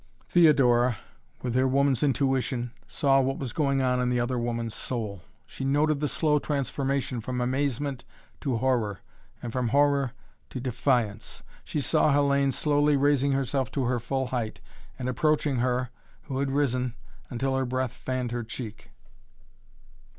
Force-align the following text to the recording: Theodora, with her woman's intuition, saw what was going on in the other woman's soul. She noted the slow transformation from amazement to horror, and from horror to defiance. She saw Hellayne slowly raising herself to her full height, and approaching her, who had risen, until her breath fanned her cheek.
Theodora, 0.29 0.97
with 1.43 1.53
her 1.53 1.67
woman's 1.67 2.01
intuition, 2.01 2.71
saw 2.87 3.21
what 3.21 3.37
was 3.37 3.53
going 3.53 3.83
on 3.83 3.99
in 4.01 4.09
the 4.09 4.19
other 4.19 4.39
woman's 4.39 4.73
soul. 4.73 5.21
She 5.45 5.63
noted 5.63 5.99
the 5.99 6.07
slow 6.07 6.39
transformation 6.39 7.21
from 7.21 7.39
amazement 7.39 8.03
to 8.39 8.57
horror, 8.57 9.01
and 9.43 9.53
from 9.53 9.67
horror 9.67 10.13
to 10.49 10.59
defiance. 10.59 11.43
She 11.63 11.81
saw 11.81 12.11
Hellayne 12.11 12.51
slowly 12.51 12.97
raising 12.97 13.33
herself 13.33 13.69
to 13.73 13.83
her 13.83 13.99
full 13.99 14.25
height, 14.33 14.59
and 14.97 15.07
approaching 15.07 15.57
her, 15.57 15.91
who 16.23 16.39
had 16.39 16.49
risen, 16.49 16.95
until 17.29 17.55
her 17.55 17.65
breath 17.67 17.91
fanned 17.93 18.31
her 18.31 18.41
cheek. 18.43 18.89